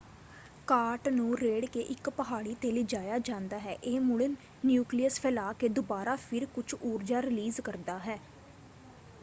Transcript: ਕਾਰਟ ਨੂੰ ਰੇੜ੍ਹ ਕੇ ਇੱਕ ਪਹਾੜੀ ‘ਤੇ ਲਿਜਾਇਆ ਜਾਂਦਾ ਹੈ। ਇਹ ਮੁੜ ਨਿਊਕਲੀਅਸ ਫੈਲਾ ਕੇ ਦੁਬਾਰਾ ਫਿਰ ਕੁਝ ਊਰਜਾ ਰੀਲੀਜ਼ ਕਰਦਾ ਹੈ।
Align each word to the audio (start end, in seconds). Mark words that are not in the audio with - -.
ਕਾਰਟ 0.67 1.07
ਨੂੰ 1.09 1.35
ਰੇੜ੍ਹ 1.37 1.65
ਕੇ 1.73 1.79
ਇੱਕ 1.81 2.09
ਪਹਾੜੀ 2.11 2.55
‘ਤੇ 2.55 2.71
ਲਿਜਾਇਆ 2.71 3.17
ਜਾਂਦਾ 3.19 3.59
ਹੈ। 3.59 3.73
ਇਹ 3.73 3.99
ਮੁੜ 4.01 4.21
ਨਿਊਕਲੀਅਸ 4.63 5.19
ਫੈਲਾ 5.21 5.51
ਕੇ 5.55 5.69
ਦੁਬਾਰਾ 5.71 6.15
ਫਿਰ 6.21 6.45
ਕੁਝ 6.53 6.73
ਊਰਜਾ 6.75 7.21
ਰੀਲੀਜ਼ 7.21 7.61
ਕਰਦਾ 7.61 7.99
ਹੈ। 7.99 8.19